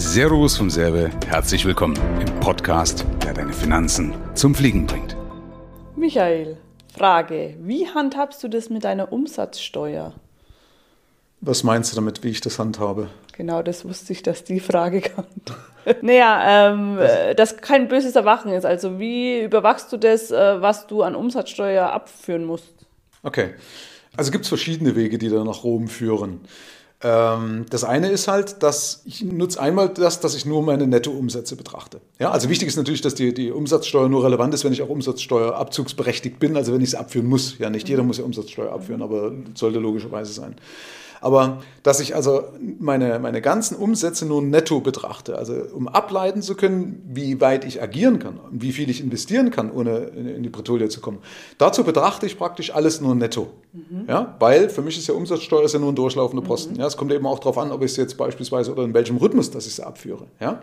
[0.00, 5.16] Servus vom Serbe, herzlich willkommen im Podcast, der deine Finanzen zum Fliegen bringt.
[5.96, 6.56] Michael,
[6.96, 10.14] Frage, wie handhabst du das mit deiner Umsatzsteuer?
[11.40, 13.10] Was meinst du damit, wie ich das handhabe?
[13.36, 15.52] Genau, das wusste ich, dass die Frage kommt.
[16.00, 18.64] naja, ähm, das, dass kein böses Erwachen ist.
[18.64, 22.86] Also wie überwachst du das, äh, was du an Umsatzsteuer abführen musst?
[23.24, 23.54] Okay,
[24.16, 26.42] also gibt es verschiedene Wege, die da nach Rom führen.
[27.00, 31.54] Ähm, das eine ist halt, dass ich nutze einmal das, dass ich nur meine Nettoumsätze
[31.54, 32.00] betrachte.
[32.18, 34.88] Ja, also wichtig ist natürlich, dass die, die Umsatzsteuer nur relevant ist, wenn ich auch
[34.88, 37.58] Umsatzsteuerabzugsberechtigt bin, also wenn ich es abführen muss.
[37.58, 40.56] Ja, nicht jeder muss ja Umsatzsteuer abführen, aber sollte logischerweise sein.
[41.20, 42.44] Aber dass ich also
[42.78, 47.82] meine, meine ganzen Umsätze nur netto betrachte, also um ableiten zu können, wie weit ich
[47.82, 51.18] agieren kann wie viel ich investieren kann, ohne in die Bretouille zu kommen.
[51.58, 53.48] Dazu betrachte ich praktisch alles nur netto.
[53.72, 54.04] Mhm.
[54.08, 56.74] Ja, weil für mich ist ja Umsatzsteuer ist ja nur ein durchlaufender Posten.
[56.74, 56.80] Mhm.
[56.80, 59.16] Ja, es kommt eben auch darauf an, ob ich es jetzt beispielsweise oder in welchem
[59.16, 60.26] Rhythmus, dass ich es abführe.
[60.40, 60.62] Ja.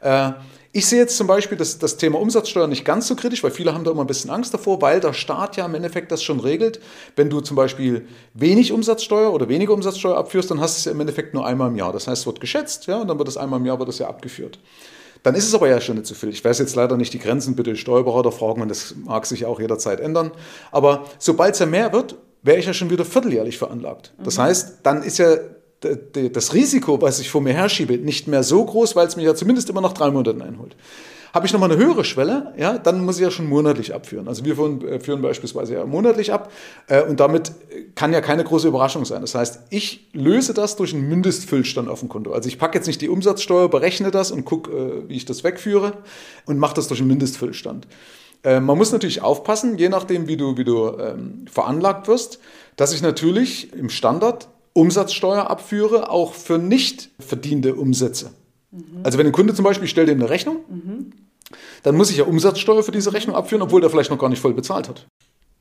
[0.00, 0.32] Äh,
[0.74, 3.74] ich sehe jetzt zum Beispiel das, das Thema Umsatzsteuer nicht ganz so kritisch, weil viele
[3.74, 6.40] haben da immer ein bisschen Angst davor, weil der Staat ja im Endeffekt das schon
[6.40, 6.80] regelt.
[7.14, 10.92] Wenn du zum Beispiel wenig Umsatzsteuer oder weniger Umsatzsteuer abführst, dann hast du es ja
[10.92, 11.92] im Endeffekt nur einmal im Jahr.
[11.92, 13.98] Das heißt, es wird geschätzt, ja, und dann wird das einmal im Jahr wird das
[13.98, 14.58] ja abgeführt.
[15.22, 16.30] Dann ist es aber ja schon nicht zu viel.
[16.30, 19.60] Ich weiß jetzt leider nicht die Grenzen, bitte Steuerberater fragen, und das mag sich auch
[19.60, 20.32] jederzeit ändern.
[20.70, 24.12] Aber sobald es ja mehr wird, wäre ich ja schon wieder vierteljährlich veranlagt.
[24.22, 24.42] Das mhm.
[24.42, 25.36] heißt, dann ist ja
[26.32, 29.34] das Risiko, was ich vor mir herschiebe, nicht mehr so groß, weil es mich ja
[29.34, 30.76] zumindest immer nach drei Monaten einholt.
[31.32, 34.28] Habe ich nochmal eine höhere Schwelle, ja, dann muss ich ja schon monatlich abführen.
[34.28, 36.52] Also wir führen, äh, führen beispielsweise ja monatlich ab
[36.88, 37.52] äh, und damit
[37.94, 39.22] kann ja keine große Überraschung sein.
[39.22, 42.32] Das heißt, ich löse das durch einen Mindestfüllstand auf dem Konto.
[42.32, 45.42] Also ich packe jetzt nicht die Umsatzsteuer, berechne das und gucke, äh, wie ich das
[45.42, 45.94] wegführe
[46.44, 47.86] und mache das durch einen Mindestfüllstand.
[48.44, 52.38] Äh, man muss natürlich aufpassen, je nachdem, wie du, wie du ähm, veranlagt wirst,
[52.76, 58.32] dass ich natürlich im Standard Umsatzsteuer abführe, auch für nicht verdiente Umsätze.
[58.70, 59.00] Mhm.
[59.02, 61.12] Also wenn ein Kunde zum Beispiel, ich stelle dem eine Rechnung, mhm.
[61.82, 64.40] dann muss ich ja Umsatzsteuer für diese Rechnung abführen, obwohl der vielleicht noch gar nicht
[64.40, 65.06] voll bezahlt hat.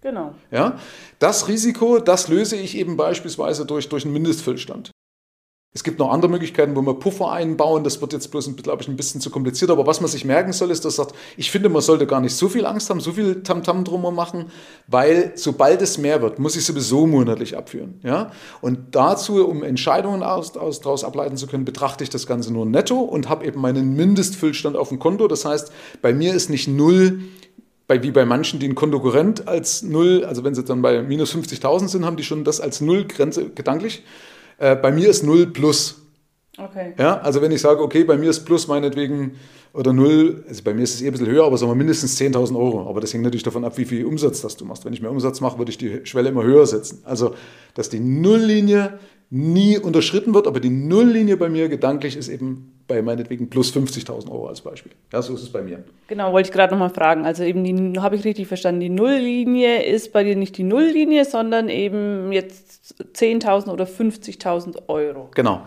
[0.00, 0.34] Genau.
[0.50, 0.78] Ja,
[1.18, 4.90] das Risiko, das löse ich eben beispielsweise durch, durch einen Mindestfüllstand.
[5.76, 7.82] Es gibt noch andere Möglichkeiten, wo wir Puffer einbauen.
[7.82, 9.72] Das wird jetzt bloß, glaube ich, ein bisschen zu kompliziert.
[9.72, 12.36] Aber was man sich merken soll, ist, dass sagt, ich finde, man sollte gar nicht
[12.36, 14.52] so viel Angst haben, so viel Tamtam -Tam drum machen,
[14.86, 17.98] weil sobald es mehr wird, muss ich sowieso monatlich abführen.
[18.04, 18.30] Ja?
[18.60, 22.66] Und dazu, um Entscheidungen aus, aus, daraus ableiten zu können, betrachte ich das Ganze nur
[22.66, 25.26] netto und habe eben meinen Mindestfüllstand auf dem Konto.
[25.26, 27.18] Das heißt, bei mir ist nicht null
[27.88, 31.34] bei, wie bei manchen, die ein Kontokurrent als Null, also wenn sie dann bei minus
[31.34, 34.04] 50.000 sind, haben die schon das als Nullgrenze gedanklich.
[34.58, 36.03] Äh, bei mir ist 0 plus.
[36.56, 36.94] Okay.
[36.98, 39.32] Ja, also wenn ich sage, okay, bei mir ist plus meinetwegen
[39.72, 42.20] oder 0, also bei mir ist es eh ein bisschen höher, aber sagen wir mindestens
[42.20, 42.88] 10.000 Euro.
[42.88, 44.84] Aber das hängt natürlich davon ab, wie viel Umsatz das du machst.
[44.84, 47.02] Wenn ich mehr Umsatz mache, würde ich die Schwelle immer höher setzen.
[47.04, 47.34] Also,
[47.74, 48.98] dass die Nulllinie
[49.30, 54.30] nie unterschritten wird, aber die Nulllinie bei mir gedanklich ist eben bei meinetwegen plus 50.000
[54.30, 54.92] Euro als Beispiel.
[55.12, 55.82] Ja, so ist es bei mir.
[56.06, 57.24] Genau, wollte ich gerade nochmal fragen.
[57.24, 61.68] Also eben, habe ich richtig verstanden, die Nulllinie ist bei dir nicht die Nulllinie, sondern
[61.68, 65.30] eben jetzt 10.000 oder 50.000 Euro.
[65.34, 65.62] Genau.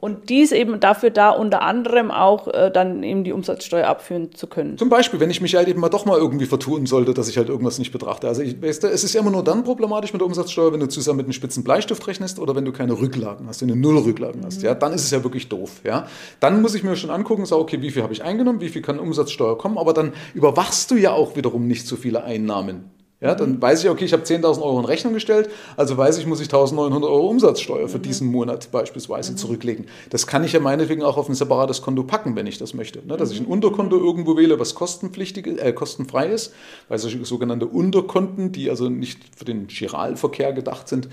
[0.00, 4.46] Und dies eben dafür da, unter anderem auch äh, dann eben die Umsatzsteuer abführen zu
[4.46, 4.78] können.
[4.78, 7.36] Zum Beispiel, wenn ich mich halt eben mal doch mal irgendwie vertun sollte, dass ich
[7.36, 8.28] halt irgendwas nicht betrachte.
[8.28, 10.78] Also ich, weißt du, es ist ja immer nur dann problematisch mit der Umsatzsteuer, wenn
[10.78, 13.74] du zusammen mit einem spitzen Bleistift rechnest oder wenn du keine Rücklagen hast, wenn du
[13.74, 14.46] null Rücklagen mhm.
[14.46, 14.62] hast.
[14.62, 15.80] Ja, dann ist es ja wirklich doof.
[15.82, 16.06] Ja,
[16.38, 18.82] dann muss ich mir schon angucken, sagen, okay, wie viel habe ich eingenommen, wie viel
[18.82, 22.97] kann Umsatzsteuer kommen, aber dann überwachst du ja auch wiederum nicht so viele Einnahmen.
[23.20, 26.26] Ja, dann weiß ich, okay, ich habe 10.000 Euro in Rechnung gestellt, also weiß ich,
[26.26, 28.02] muss ich 1.900 Euro Umsatzsteuer für mhm.
[28.02, 29.36] diesen Monat beispielsweise mhm.
[29.36, 29.86] zurücklegen.
[30.10, 33.04] Das kann ich ja meinetwegen auch auf ein separates Konto packen, wenn ich das möchte.
[33.04, 33.16] Ne?
[33.16, 33.52] Dass ich ein mhm.
[33.52, 36.54] Unterkonto irgendwo wähle, was kostenpflichtig, äh, kostenfrei ist,
[36.88, 41.08] weil solche sogenannte Unterkonten, die also nicht für den Giralverkehr gedacht sind,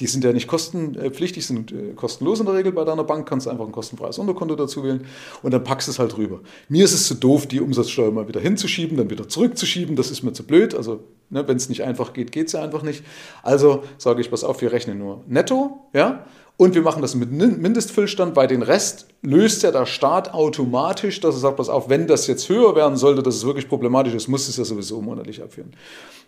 [0.00, 3.46] die sind ja nicht kostenpflichtig, sind äh, kostenlos in der Regel bei deiner Bank, kannst
[3.46, 5.06] du einfach ein kostenfreies Unterkonto dazu wählen
[5.42, 6.40] und dann packst du es halt rüber.
[6.68, 10.22] Mir ist es zu doof, die Umsatzsteuer mal wieder hinzuschieben, dann wieder zurückzuschieben, das ist
[10.22, 13.04] mir zu blöd, also Ne, Wenn es nicht einfach geht, geht es ja einfach nicht.
[13.42, 16.24] Also sage ich, pass auf, wir rechnen nur netto, ja,
[16.58, 18.32] und wir machen das mit Mindestfüllstand.
[18.32, 22.26] Bei den Rest löst ja der Staat automatisch, dass er sagt, pass auf, wenn das
[22.28, 25.72] jetzt höher werden sollte, dass es wirklich problematisch ist, muss es ja sowieso monatlich abführen.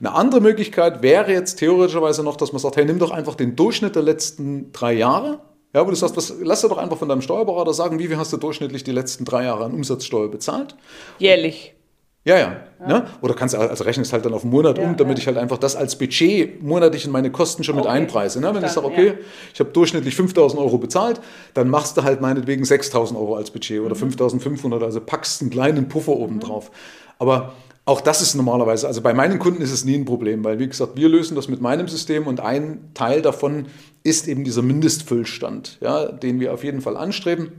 [0.01, 3.57] Eine andere Möglichkeit wäre jetzt theoretischerweise noch, dass man sagt, hey, nimm doch einfach den
[3.57, 5.41] Durchschnitt der letzten drei Jahre.
[5.75, 8.17] Ja, wo du sagst, was, lass dir doch einfach von deinem Steuerberater sagen, wie viel
[8.19, 10.77] hast du durchschnittlich die letzten drei Jahre an Umsatzsteuer bezahlt?
[11.19, 11.75] Jährlich.
[12.29, 12.57] Ja, ja.
[12.87, 13.07] Ne?
[13.23, 15.75] Oder kannst also rechnest halt dann auf einen Monat um, damit ich halt einfach das
[15.75, 17.89] als Budget monatlich in meine Kosten schon okay.
[17.89, 18.39] mit einpreise.
[18.41, 18.55] Ne?
[18.55, 19.15] Wenn ich sage, okay,
[19.53, 21.21] ich habe durchschnittlich 5000 Euro bezahlt,
[21.55, 24.01] dann machst du halt meinetwegen 6000 Euro als Budget oder mhm.
[24.11, 26.41] 5500, also packst einen kleinen Puffer oben mhm.
[26.41, 26.71] drauf.
[27.19, 27.55] Aber
[27.87, 30.69] auch das ist normalerweise, also bei meinen Kunden ist es nie ein Problem, weil wie
[30.69, 33.67] gesagt, wir lösen das mit meinem System und ein Teil davon
[34.05, 37.53] ist eben dieser Mindestfüllstand, ja, den wir auf jeden Fall anstreben.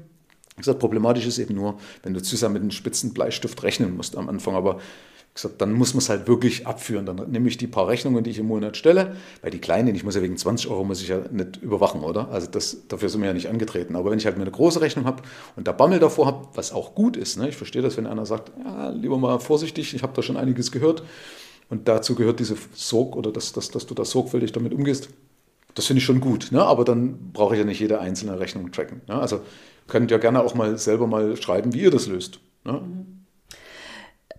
[0.60, 4.18] Wie gesagt, problematisch ist eben nur, wenn du zusammen mit einem spitzen Bleistift rechnen musst
[4.18, 4.56] am Anfang.
[4.56, 7.06] Aber wie gesagt, dann muss man es halt wirklich abführen.
[7.06, 9.16] Dann nehme ich die paar Rechnungen, die ich im Monat stelle.
[9.42, 12.28] Bei die kleinen, ich muss ja wegen 20 Euro muss ich ja nicht überwachen, oder?
[12.28, 13.96] Also das, dafür sind wir ja nicht angetreten.
[13.96, 15.24] Aber wenn ich halt mir eine große Rechnung habe
[15.56, 17.48] und da Bammel davor habe, was auch gut ist, ne?
[17.48, 20.74] ich verstehe das, wenn einer sagt, ja, lieber mal vorsichtig, ich habe da schon einiges
[20.74, 21.04] gehört.
[21.70, 25.08] Und dazu gehört diese Sorg oder dass, dass, dass du da sorgfältig damit umgehst.
[25.80, 26.62] Das finde ich schon gut, ne?
[26.62, 29.00] aber dann brauche ich ja nicht jede einzelne Rechnung tracken.
[29.08, 29.18] Ne?
[29.18, 29.40] Also
[29.88, 32.42] könnt ihr gerne auch mal selber mal schreiben, wie ihr das löst.
[32.66, 32.74] Ne?
[32.74, 33.19] Mhm.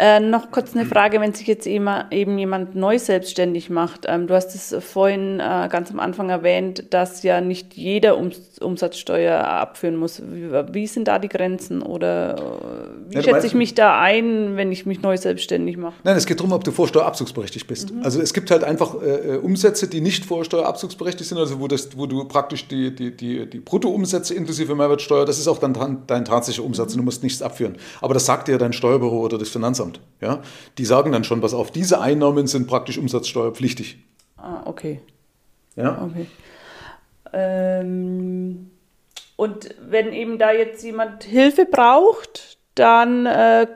[0.00, 4.06] Äh, noch kurz eine Frage, wenn sich jetzt eben jemand neu selbstständig macht.
[4.08, 8.30] Ähm, du hast es vorhin äh, ganz am Anfang erwähnt, dass ja nicht jeder um,
[8.60, 10.22] Umsatzsteuer abführen muss.
[10.22, 14.56] Wie, wie, sind da die Grenzen oder äh, wie ja, schätze ich mich da ein,
[14.56, 15.96] wenn ich mich neu selbstständig mache?
[16.02, 17.92] Nein, es geht darum, ob du vorsteuerabzugsberechtigt bist.
[17.92, 18.02] Mhm.
[18.02, 21.90] Also es gibt halt einfach äh, äh, Umsätze, die nicht vorsteuerabzugsberechtigt sind, also wo, das,
[21.98, 25.74] wo du praktisch die, die, die, die Bruttoumsätze inklusive Mehrwertsteuer, das ist auch dann
[26.06, 27.76] dein tatsächlicher Umsatz und du musst nichts abführen.
[28.00, 29.89] Aber das sagt dir dein Steuerbüro oder das Finanzamt.
[29.90, 30.00] Finanzamt.
[30.20, 30.42] Ja?
[30.78, 33.98] Die sagen dann schon, was auf, diese Einnahmen sind praktisch umsatzsteuerpflichtig.
[34.36, 35.00] Ah, okay.
[35.76, 36.02] Ja.
[36.02, 36.26] Okay.
[37.32, 38.70] Ähm,
[39.36, 43.66] und wenn eben da jetzt jemand Hilfe braucht, dann äh,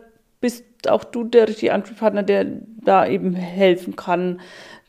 [0.41, 2.47] bist auch du der richtige Ansprechpartner, der
[2.85, 4.41] da eben helfen kann,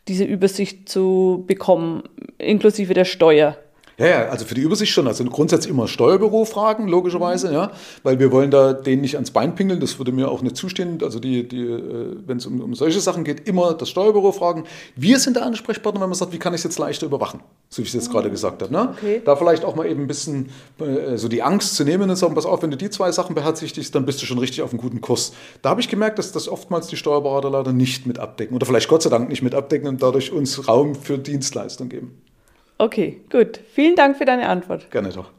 [0.08, 2.04] diese Übersicht zu bekommen,
[2.38, 3.58] inklusive der Steuer.
[3.98, 5.08] Ja, ja, also für die Übersicht schon.
[5.08, 7.72] Also grundsätzlich immer Steuerbüro fragen, logischerweise, ja,
[8.04, 11.00] weil wir wollen da denen nicht ans Bein pingeln, das würde mir auch nicht zustehen.
[11.02, 14.66] Also die, die, äh, wenn es um, um solche Sachen geht, immer das Steuerbüro fragen.
[14.96, 17.40] Wir sind der Ansprechpartner, wenn man sagt, wie kann ich es jetzt leichter überwachen,
[17.70, 18.74] so wie ich es jetzt gerade gesagt habe.
[18.74, 18.90] Ne?
[18.98, 19.22] Okay.
[19.24, 20.50] Da vielleicht auch mal eben ein bisschen
[20.80, 23.34] äh, so die Angst zu nehmen und sagen, pass auf, wenn du die zwei Sachen
[23.34, 25.32] beherzigst, dann bist du schon richtig auf einem guten Kurs.
[25.62, 28.90] Da habe ich gemerkt, dass das oftmals die Steuerberater leider nicht mit abdecken oder vielleicht
[28.90, 32.22] Gott sei Dank nicht mit abdecken und dadurch uns Raum für Dienstleistung geben.
[32.78, 33.60] Okay, gut.
[33.74, 34.92] Vielen Dank für deine Antwort.
[34.92, 35.32] Gerne doch.